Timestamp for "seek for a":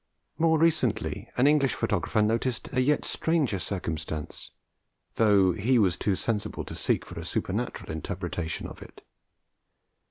6.73-7.23